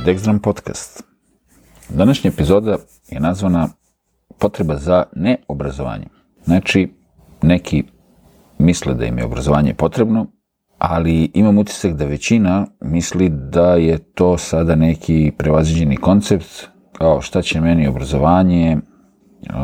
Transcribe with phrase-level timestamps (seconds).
[0.00, 1.02] Je Dexdram Podcast.
[1.88, 2.76] Današnja epizoda
[3.08, 3.68] je nazvana
[4.38, 6.06] Potreba za neobrazovanje.
[6.44, 6.88] Znači,
[7.42, 7.84] neki
[8.58, 10.26] misle da im je obrazovanje potrebno,
[10.78, 17.42] ali imam utisak da većina misli da je to sada neki prevaziđeni koncept, kao šta
[17.42, 18.78] će meni obrazovanje,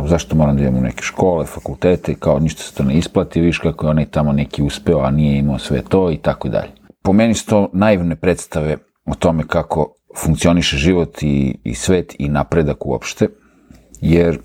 [0.04, 3.58] zašto moram da idem u neke škole, fakultete, kao ništa se to ne isplati, viš
[3.58, 6.70] kako je onaj tamo neki uspeo, a nije imao sve to i tako dalje.
[7.02, 12.28] Po meni su to naivne predstave o tome kako funkcioniše život i, i svet i
[12.28, 13.28] napredak uopšte,
[14.00, 14.38] jer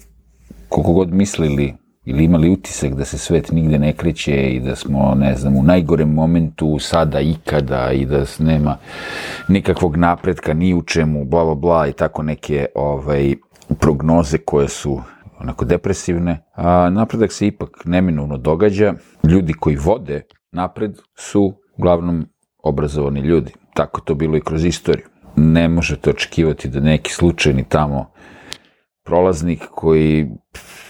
[0.70, 1.74] koliko god mislili
[2.06, 5.64] ili imali utisak da se svet nigde ne kreće i da smo, ne znam, u
[5.64, 8.78] najgorem momentu sada, ikada i da nema
[9.48, 13.36] nikakvog napretka ni u čemu, bla, bla, bla i tako neke ovaj,
[13.80, 15.02] prognoze koje su
[15.40, 18.94] onako depresivne, a napredak se ipak neminovno događa.
[19.24, 22.26] Ljudi koji vode napred su uglavnom
[22.64, 23.54] obrazovani ljudi.
[23.74, 25.11] Tako to bilo i kroz istoriju.
[25.36, 28.12] Ne možete očekivati da neki slučajni tamo
[29.04, 30.30] prolaznik koji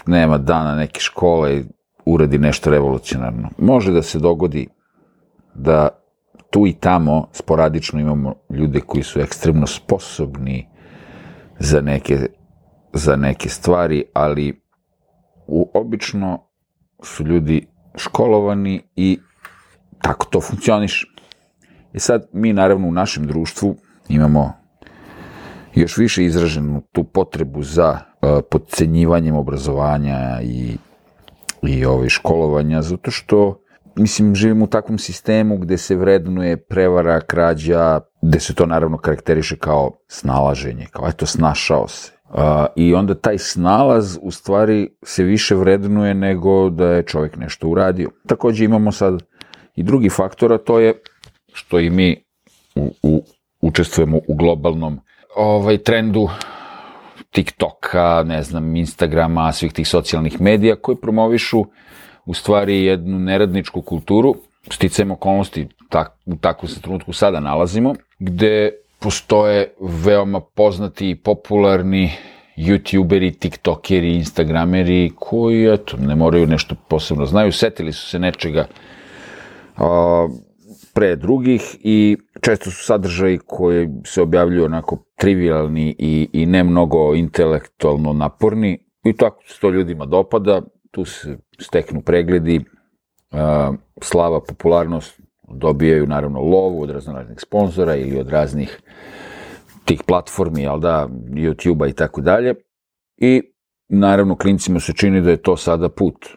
[0.06, 1.62] nema dana neke škole
[2.04, 3.50] uradi nešto revolucionarno.
[3.58, 4.68] Može da se dogodi
[5.54, 5.88] da
[6.50, 10.68] tu i tamo sporadično imamo ljude koji su ekstremno sposobni
[11.58, 12.18] za neke,
[12.92, 14.62] za neke stvari, ali
[15.46, 16.46] u, obično
[17.02, 19.18] su ljudi školovani i
[20.02, 21.06] tako to funkcioniše.
[21.92, 23.76] I sad mi naravno u našem društvu
[24.08, 24.52] imamo
[25.74, 30.76] još više izraženu tu potrebu za uh, podcenjivanjem obrazovanja i,
[31.62, 33.62] i ovaj, školovanja, zato što
[33.96, 39.56] mislim, živimo u takvom sistemu gde se vrednuje prevara, krađa, gde se to naravno karakteriše
[39.56, 42.12] kao snalaženje, kao eto, snašao se.
[42.30, 42.38] Uh,
[42.76, 48.10] I onda taj snalaz u stvari se više vrednuje nego da je čovjek nešto uradio.
[48.26, 49.22] Takođe imamo sad
[49.74, 51.02] i drugi faktor, a to je
[51.52, 52.24] što i mi
[53.72, 55.00] učestvujemo u globalnom
[55.36, 56.28] ovaj, trendu
[57.30, 61.64] TikToka, ne znam, Instagrama, svih tih socijalnih medija koji promovišu
[62.26, 64.34] u stvari jednu neradničku kulturu,
[64.70, 72.12] sticajem okolnosti, tak, u takvom se trenutku sada nalazimo, gde postoje veoma poznati i popularni
[72.56, 77.26] youtuberi, tiktokeri, instagrameri koji, eto, ne moraju nešto posebno.
[77.26, 78.66] Znaju, setili su se nečega
[80.94, 87.14] pre drugih i često su sadržaji koji se objavljuju onako trivialni i, i ne mnogo
[87.14, 92.64] intelektualno naporni i tako se to ljudima dopada, tu se steknu pregledi,
[94.02, 98.80] slava, popularnost, dobijaju naravno lovu od raznoraznih sponzora ili od raznih
[99.84, 102.54] tih platformi, jel da, YouTube-a i tako dalje.
[103.16, 103.42] I
[103.88, 106.28] naravno klincima se čini da je to sada put.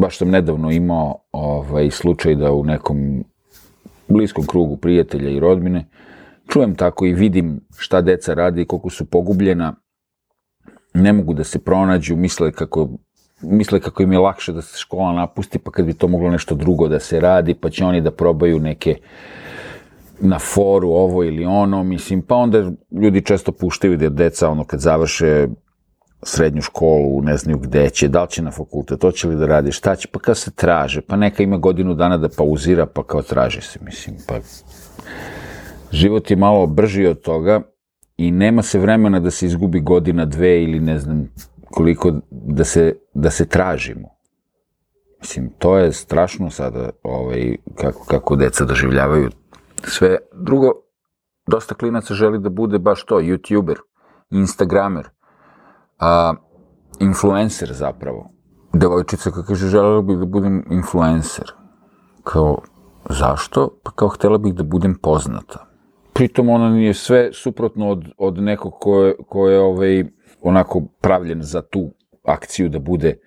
[0.00, 3.24] Baš sam nedavno imao ovaj, slučaj da u nekom
[4.08, 5.84] bliskom krugu prijatelja i rodbine
[6.48, 9.74] čujem tako i vidim šta deca radi i koliko su pogubljena,
[10.94, 12.88] ne mogu da se pronađu, misle kako
[13.42, 16.54] misle kako im je lakše da se škola napusti, pa kad bi to moglo nešto
[16.54, 18.96] drugo da se radi, pa će oni da probaju neke
[20.20, 24.80] na foru ovo ili ono, mislim, pa onda ljudi često puštaju da deca, ono, kad
[24.80, 25.48] završe
[26.22, 29.46] srednju školu, ne znaju gde će, da li će na fakultet, to će li da
[29.46, 33.02] radi, šta će, pa kad se traže, pa neka ima godinu dana da pauzira, pa
[33.02, 34.34] kao traži se, mislim, pa
[35.90, 37.62] život je malo brži od toga
[38.16, 41.28] i nema se vremena da se izgubi godina, dve ili ne znam
[41.70, 44.08] koliko da se, da se tražimo.
[45.20, 49.30] Mislim, to je strašno sada ovaj, kako, kako deca doživljavaju
[49.84, 50.16] sve.
[50.32, 50.72] Drugo,
[51.46, 53.76] dosta klinaca želi da bude baš to, youtuber,
[54.30, 55.08] instagramer,
[55.98, 56.34] a,
[57.00, 58.30] influencer zapravo.
[58.72, 61.52] Devojčica koja kaže, želela bih da budem influencer.
[62.24, 62.58] Kao,
[63.10, 63.78] zašto?
[63.82, 65.66] Pa kao, htela bih da budem poznata.
[66.12, 70.04] Pritom ona nije sve suprotno od, od nekog ko je, ko je ovaj,
[70.42, 71.90] onako pravljen za tu
[72.24, 73.18] akciju da bude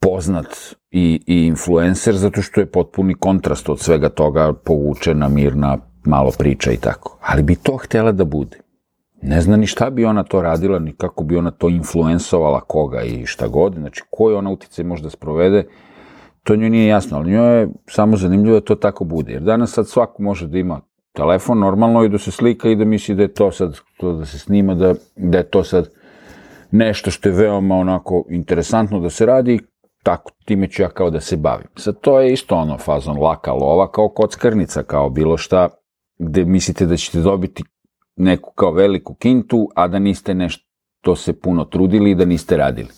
[0.00, 0.46] poznat
[0.90, 6.72] i, i influencer, zato što je potpuni kontrast od svega toga, povučena, mirna, malo priča
[6.72, 7.18] i tako.
[7.22, 8.58] Ali bi to htela da bude.
[9.22, 13.02] Ne zna ni šta bi ona to radila, ni kako bi ona to influensovala koga
[13.02, 13.74] i šta god.
[13.74, 15.66] Znači, koji ona uticaj može da sprovede,
[16.42, 19.32] to njoj nije jasno, ali njoj je samo zanimljivo da to tako bude.
[19.32, 20.80] Jer danas sad svako može da ima
[21.12, 24.24] telefon normalno i da se slika i da misli da je to sad, to da
[24.24, 25.90] se snima, da, da je to sad
[26.70, 29.58] nešto što je veoma onako interesantno da se radi,
[30.02, 31.66] tako, time ću ja kao da se bavim.
[31.76, 35.68] Sad to je isto ono fazon laka lova, kao kockarnica, kao bilo šta,
[36.18, 37.62] gde mislite da ćete dobiti
[38.18, 42.88] neku kao veliku kintu, a da niste nešto se puno trudili i da niste radili.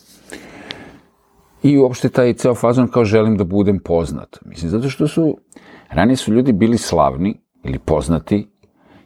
[1.62, 4.38] I uopšte taj ceo fazon kao želim da budem poznat.
[4.44, 5.36] Mislim, zato što su,
[5.88, 8.46] ranije su ljudi bili slavni ili poznati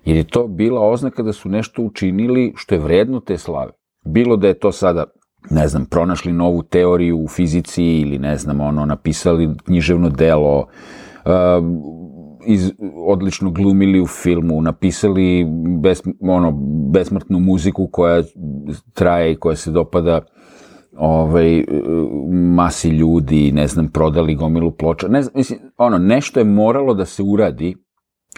[0.04, 3.72] Jer je to bila oznaka da su nešto učinili što je vredno te slave.
[4.04, 5.04] Bilo da je to sada,
[5.50, 10.66] ne znam, pronašli novu teoriju u fizici ili ne znam, ono, napisali književno delo,
[12.46, 12.72] iz,
[13.06, 15.46] odlično glumili u filmu, napisali
[15.80, 16.52] bes, ono,
[16.92, 18.22] besmrtnu muziku koja
[18.92, 20.20] traje i koja se dopada
[20.96, 21.64] ovaj,
[22.30, 25.08] masi ljudi, ne znam, prodali gomilu ploča.
[25.08, 27.76] Ne znam, mislim, ono, nešto je moralo da se uradi,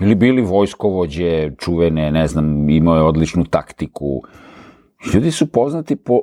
[0.00, 4.22] ili bili vojskovođe, čuvene, ne znam, imao je odličnu taktiku.
[5.14, 6.20] Ljudi su poznati po,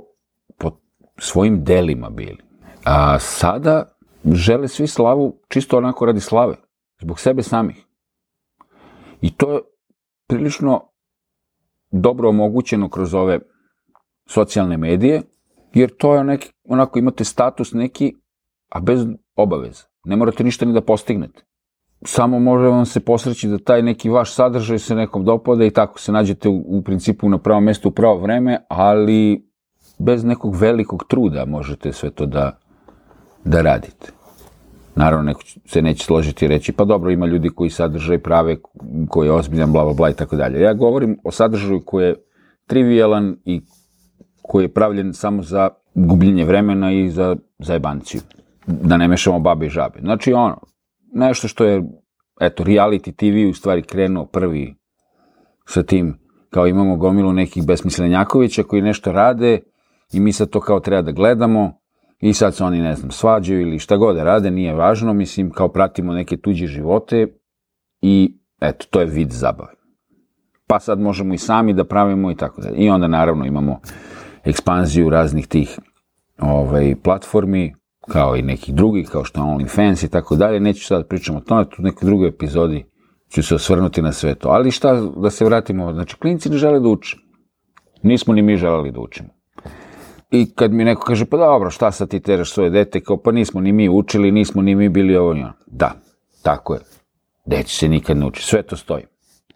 [0.58, 0.72] po
[1.18, 2.38] svojim delima bili.
[2.84, 3.98] A sada
[4.32, 6.56] žele svi slavu čisto onako radi slave,
[7.04, 7.86] zbog sebe samih.
[9.22, 9.62] I to je
[10.28, 10.82] prilično
[11.92, 13.40] dobro omogućeno kroz ove
[14.28, 15.22] socijalne medije,
[15.74, 18.16] jer to je neki, onako imate status neki,
[18.70, 19.06] a bez
[19.36, 19.84] obaveza.
[20.06, 21.44] Ne morate ništa ni da postignete.
[22.06, 26.00] Samo može vam se posreći da taj neki vaš sadržaj se nekom dopada i tako
[26.00, 29.50] se nađete u, u principu na pravo mesto u pravo vreme, ali
[30.00, 32.58] bez nekog velikog truda možete sve to da,
[33.44, 34.23] da radite.
[34.96, 38.58] Naravno, neko se neće složiti i reći, pa dobro, ima ljudi koji sadržaj prave,
[39.10, 40.62] koji je ozbiljan, bla, bla, bla i tako dalje.
[40.62, 42.16] Ja govorim o sadržaju koji je
[42.68, 43.62] trivialan i
[44.42, 48.22] koji je pravljen samo za gubljenje vremena i za zajebanciju.
[48.68, 50.00] Da ne mešamo babe i žabe.
[50.02, 50.58] Znači, ono,
[51.14, 51.84] nešto što je,
[52.42, 54.76] eto, reality TV u stvari krenuo prvi
[55.66, 56.20] sa tim,
[56.50, 59.60] kao imamo gomilu nekih besmislenjakovića koji nešto rade
[60.14, 61.83] i mi sad to kao treba da gledamo
[62.24, 65.52] i sad se oni, ne znam, svađaju ili šta god da rade, nije važno, mislim,
[65.52, 67.28] kao pratimo neke tuđe živote
[68.02, 69.74] i eto, to je vid zabave.
[70.68, 72.76] Pa sad možemo i sami da pravimo i tako dalje.
[72.78, 73.80] I onda naravno imamo
[74.44, 75.80] ekspanziju raznih tih
[76.40, 77.76] ovaj, platformi,
[78.08, 80.60] kao i nekih drugih, kao što je OnlyFans i tako dalje.
[80.60, 82.86] Neću sad da pričam o tome, tu nekoj drugoj epizodi
[83.30, 84.50] ću se osvrnuti na sve to.
[84.50, 87.18] Ali šta, da se vratimo, znači, klinci ne žele da uče.
[88.04, 89.30] Nismo ni mi želeli da učimo.
[90.34, 93.32] I kad mi neko kaže, pa dobro, šta sad ti teraš svoje dete, kao pa
[93.32, 95.52] nismo ni mi učili, nismo ni mi bili ovo njo.
[95.66, 95.92] Da,
[96.42, 96.80] tako je.
[97.46, 99.04] Deći se nikad ne uči, sve to stoji.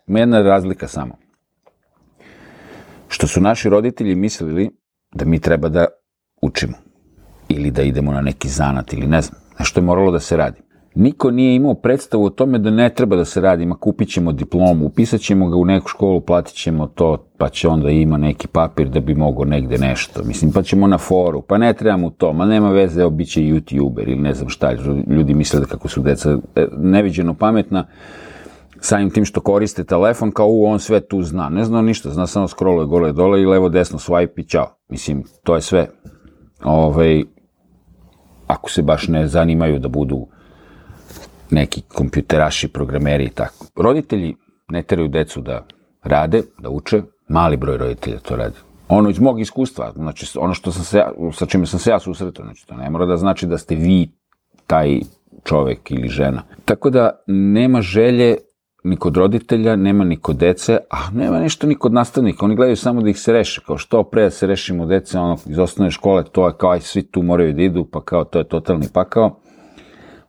[0.08, 1.18] Ima jedna razlika samo.
[3.08, 4.70] Što su naši roditelji mislili
[5.14, 5.86] da mi treba da
[6.42, 6.74] učimo.
[7.50, 9.42] Ili da idemo na neki zanat, ili ne znam.
[9.60, 10.62] Nešto je moralo da se radi.
[11.00, 14.32] Niko nije imao predstavu o tome da ne treba da se radi, ma kupit ćemo
[14.32, 18.48] diplomu, upisat ćemo ga u neku školu, platit ćemo to, pa će onda ima neki
[18.48, 20.24] papir da bi mogo negde nešto.
[20.24, 23.42] Mislim, pa ćemo na foru, pa ne trebamo to, ma nema veze, evo, bit će
[23.42, 24.74] youtuber ili ne znam šta,
[25.08, 27.86] ljudi misle da kako su deca e, neviđeno pametna,
[28.80, 31.50] samim tim što koriste telefon, kao u, on sve tu zna.
[31.50, 34.78] Ne zna ništa, zna samo scrolluje gole dole i levo desno swipe i čao.
[34.90, 35.88] Mislim, to je sve.
[36.64, 37.24] Ove, ovaj,
[38.48, 40.28] ako se baš ne zanimaju da budu
[41.52, 43.66] neki kompjuteraši, programeri i tako.
[43.76, 44.36] Roditelji
[44.70, 45.66] ne teraju decu da
[46.04, 48.56] rade, da uče, mali broj roditelja to radi.
[48.90, 51.04] Ono iz mog iskustva, znači ono što sam se,
[51.34, 54.10] sa čime sam se ja susretao, znači to ne mora da znači da ste vi
[54.68, 55.00] taj
[55.44, 56.44] čovek ili žena.
[56.66, 58.38] Tako da nema želje
[58.84, 62.46] ni kod roditelja, nema ni kod dece, a nema ništa ni kod nastavnika.
[62.46, 65.38] Oni gledaju samo da ih se reše, kao što pre da se rešimo dece ono,
[65.46, 68.40] iz osnovne škole, to je kao aj svi tu moraju da idu, pa kao to
[68.40, 69.40] je totalni pakao.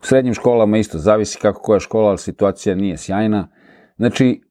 [0.02, 3.48] U srednjim školama isto zavisi kako koja škola, ali situacija nije sjajna.
[3.96, 4.42] Znači,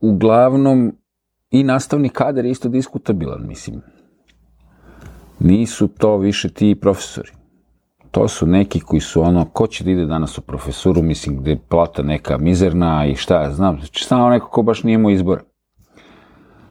[0.00, 0.92] uglavnom,
[1.50, 3.82] i nastavni kader je isto diskutabilan, mislim.
[5.38, 7.32] Nisu to više ti profesori.
[8.10, 11.50] To su neki koji su ono, ko će da ide danas u profesuru, mislim, gde
[11.50, 15.10] je plata neka mizerna i šta ja znam, znači samo neko ko baš nije imao
[15.10, 15.42] izbora.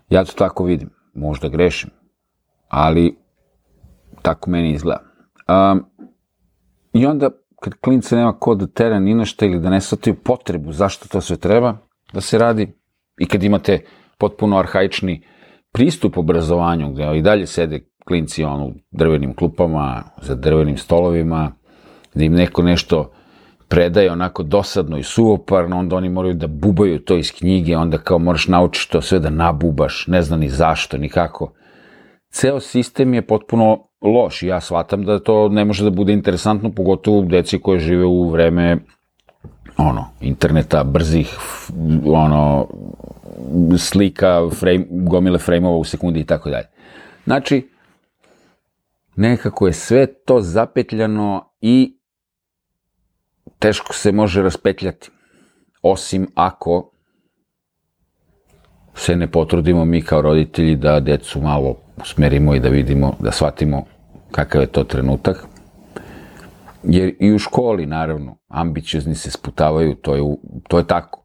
[0.10, 1.90] Ja to tako vidim, možda grešim,
[2.68, 3.18] ali
[4.22, 5.02] tako meni izgleda.
[5.48, 5.86] Um,
[6.94, 7.30] I onda
[7.62, 11.22] kad klince nema ko da tera ni našta ili da ne shvataju potrebu zašto to
[11.22, 11.78] sve treba
[12.14, 12.74] da se radi
[13.20, 13.84] i kad imate
[14.18, 15.24] potpuno arhaični
[15.74, 21.52] pristup obrazovanju gde i dalje sede klinci ono, u drvenim klupama, za drvenim stolovima,
[22.14, 23.12] da im neko nešto
[23.68, 28.20] predaje onako dosadno i suvoparno, onda oni moraju da bubaju to iz knjige, onda kao
[28.20, 31.54] moraš naučiti to sve da nabubaš, ne zna ni zašto, ni kako.
[32.30, 34.44] Ceo sistem je potpuno loš.
[34.44, 38.78] Ja shvatam da to ne može da bude interesantno, pogotovo deci koje žive u vreme
[39.78, 41.38] ono, interneta, brzih,
[42.06, 42.68] ono,
[43.78, 46.68] slika, frame, gomile frejmova u sekundi i tako dalje.
[47.26, 47.70] Znači,
[49.16, 51.98] nekako je sve to zapetljano i
[53.60, 55.10] teško se može raspetljati.
[55.82, 56.92] Osim ako
[58.96, 63.86] se ne potrudimo mi kao roditelji da decu malo usmerimo i da vidimo, da shvatimo
[64.32, 65.46] kakav je to trenutak.
[66.84, 70.24] Jer i u školi, naravno, ambiciozni se sputavaju, to je,
[70.68, 71.24] to je tako.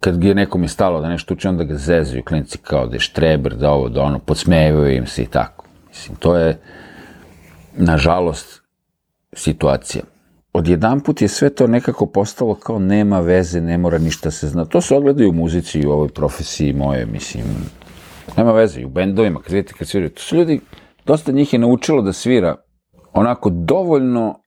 [0.00, 3.00] kad je nekom je stalo da nešto uči, onda ga zezuju klinici kao da je
[3.00, 5.64] štreber, da ovo, da ono, podsmevaju im se i tako.
[5.88, 6.60] Mislim, to je,
[7.76, 8.62] nažalost,
[9.32, 10.04] situacija.
[10.52, 14.64] Odjedanput je sve to nekako postalo kao nema veze, ne mora ništa se zna.
[14.64, 17.44] To se ogleda i u muzici i u ovoj profesiji moje, mislim,
[18.36, 20.10] nema veze, i u bendovima, kad vidite kad sviraju.
[20.10, 20.60] To su ljudi,
[21.06, 22.56] dosta njih je naučilo da svira
[23.12, 24.40] onako dovoljno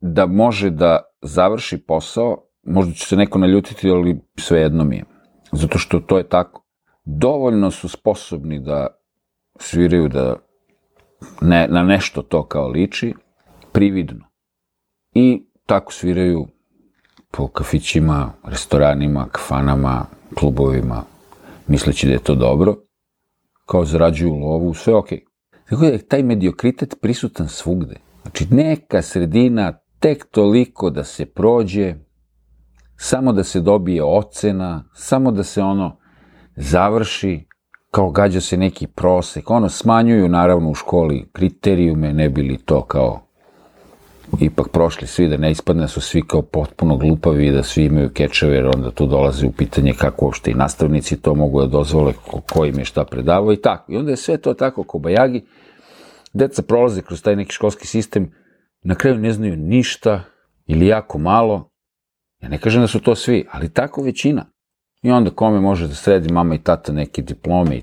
[0.00, 5.04] da može da završi posao, možda će se neko naljutiti, ali svejedno mi je.
[5.52, 6.64] Zato što to je tako.
[7.04, 8.86] Dovoljno su sposobni da
[9.60, 10.36] sviraju da
[11.40, 13.14] ne, na nešto to kao liči,
[13.72, 14.24] prividno.
[15.14, 16.46] I tako sviraju
[17.30, 20.06] po kafićima, restoranima, kafanama,
[20.38, 21.02] klubovima,
[21.66, 22.76] misleći da je to dobro,
[23.66, 24.94] kao zarađuju lovu, sve.
[24.94, 25.20] Okay.
[25.68, 27.96] Tako da je taj mediokritet prisutan svugde.
[28.22, 31.94] Znači, neka sredina tek toliko da se prođe,
[32.96, 35.96] samo da se dobije ocena, samo da se ono
[36.56, 37.46] završi,
[37.90, 43.31] kao gađa se neki prosek, ono smanjuju naravno u školi kriterijume, ne bili to kao
[44.40, 47.84] ipak prošli svi, da ne ispadne da su svi kao potpuno glupavi i da svi
[47.84, 51.66] imaju kečeve, jer onda tu dolazi u pitanje kako uopšte i nastavnici to mogu da
[51.66, 53.92] dozvole, ko, ko im je šta predavao i tako.
[53.92, 55.44] I onda je sve to tako ko bajagi,
[56.32, 58.32] deca prolaze kroz taj neki školski sistem,
[58.82, 60.20] na kraju ne znaju ništa
[60.66, 61.70] ili jako malo.
[62.42, 64.46] Ja ne kažem da su to svi, ali tako većina.
[65.02, 67.82] I onda kome može da sredi mama i tata neke diplome i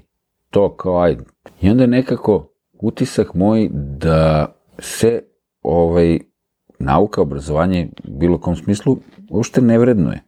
[0.50, 1.24] to kao ajde.
[1.62, 5.24] I onda je nekako utisak moj da se
[5.62, 6.20] ovaj,
[6.80, 8.98] nauka, obrazovanje, u bilo kom smislu,
[9.30, 10.22] uopšte ne vrednuje.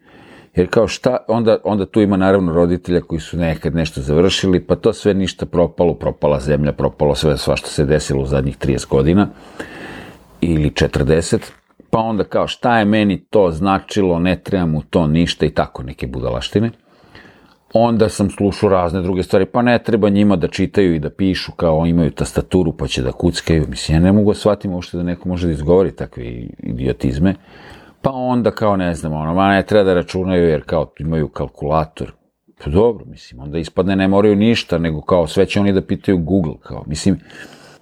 [0.56, 4.76] Jer kao šta, onda, onda tu ima naravno roditelja koji su nekad nešto završili, pa
[4.76, 8.90] to sve ništa propalo, propala zemlja, propalo sve sva što se desilo u zadnjih 30
[8.90, 9.28] godina
[10.42, 11.38] ili 40,
[11.90, 15.84] pa onda kao šta je meni to značilo, ne treba mu to ništa i tako
[15.84, 16.72] neke budalaštine.
[17.74, 21.52] Onda sam slušao razne druge stvari, pa ne treba njima da čitaju i da pišu
[21.52, 23.66] kao imaju tastaturu pa će da kuckaju.
[23.70, 26.24] Mislim, ja ne mogu da shvatim uopšte da neko može da izgovori takve
[26.60, 27.36] idiotizme.
[28.02, 32.14] Pa onda kao ne znam, ono, ma ne treba da računaju jer kao imaju kalkulator.
[32.64, 36.18] Pa dobro, mislim, onda ispadne ne moraju ništa, nego kao sve će oni da pitaju
[36.18, 37.20] Google, kao, mislim,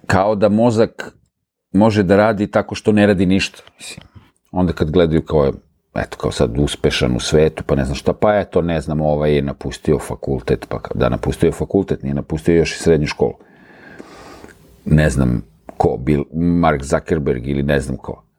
[0.06, 1.16] kao da mozak
[1.72, 4.06] može da radi tako što ne radi ništa, mislim.
[4.52, 5.52] Onda kad gledaju kao,
[5.94, 9.34] eto, kao sad uspešan u svetu, pa ne znam šta, pa eto, ne znam, ovaj
[9.34, 13.34] je napustio fakultet, pa da napustio fakultet, nije napustio još i srednju školu.
[14.84, 15.42] Ne znam
[15.76, 18.30] ko, Bill, Mark Zuckerberg ili ne znam ko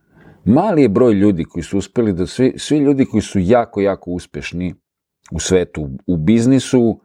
[0.45, 4.11] mali je broj ljudi koji su uspeli da svi, svi ljudi koji su jako, jako
[4.11, 4.75] uspešni
[5.31, 7.01] u svetu, u biznisu,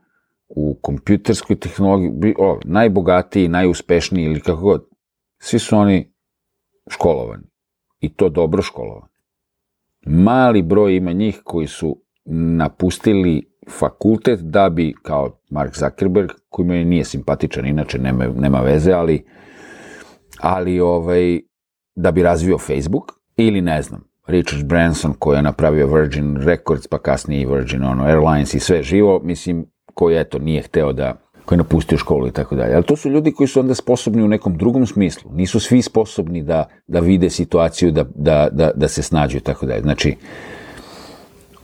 [0.49, 4.89] u kompjuterskoj tehnologiji, o, najbogatiji, najuspešniji ili kako god,
[5.39, 6.13] svi su oni
[6.91, 7.43] školovani.
[8.01, 9.13] I to dobro školovani.
[10.07, 12.03] Mali broj ima njih koji su
[12.35, 18.93] napustili fakultet da bi, kao Mark Zuckerberg, koji meni nije simpatičan, inače nema, nema veze,
[18.93, 19.25] ali,
[20.41, 21.41] ali ovaj,
[21.95, 26.99] da bi razvio Facebook, ili ne znam, Richard Branson koji je napravio Virgin Records, pa
[26.99, 31.15] kasnije i Virgin ono, Airlines i sve živo, mislim, koji eto nije hteo da
[31.47, 32.75] koji je napustio školu i tako dalje.
[32.75, 35.31] Ali to su ljudi koji su onda sposobni u nekom drugom smislu.
[35.35, 39.67] Nisu svi sposobni da, da vide situaciju, da, da, da, da se snađu i tako
[39.67, 39.83] dalje.
[39.83, 40.17] Znači,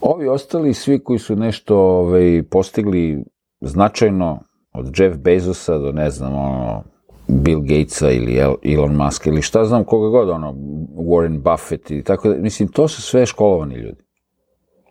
[0.00, 3.24] ovi ostali, svi koji su nešto ovaj, postigli
[3.60, 4.40] značajno,
[4.72, 6.82] od Jeff Bezosa do, ne znam, ono,
[7.28, 8.38] Bill Gatesa ili
[8.74, 10.52] Elon Musk ili šta znam koga god, ono,
[10.96, 14.02] Warren Buffett i tako da, mislim, to su sve školovani ljudi.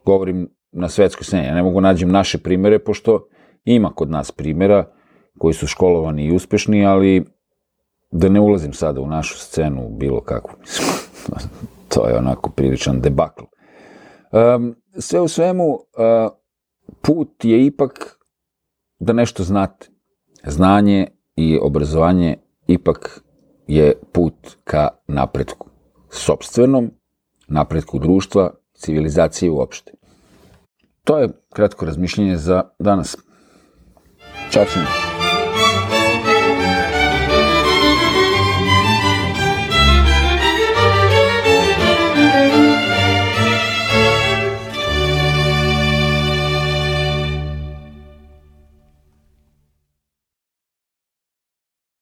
[0.05, 3.27] Govorim na svetskoj sceni, ja ne mogu nađem naše primere, pošto
[3.65, 4.85] ima kod nas primera
[5.37, 7.25] koji su školovani i uspešni, ali
[8.11, 10.87] da ne ulazim sada u našu scenu bilo kakvu, mislim,
[11.93, 13.43] to je onako priličan debakl.
[14.31, 15.81] Um, sve u svemu, uh,
[17.01, 18.17] put je ipak
[18.99, 19.89] da nešto znate.
[20.45, 22.37] Znanje i obrazovanje
[22.67, 23.21] ipak
[23.67, 25.67] je put ka napretku.
[26.09, 26.91] Sobstvenom,
[27.47, 29.91] napretku društva, civilizacije uopšte.
[31.03, 33.17] To je kratko razmišljenje za danas.
[34.51, 35.10] 下去